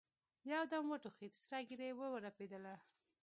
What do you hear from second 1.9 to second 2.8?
ورپېدله.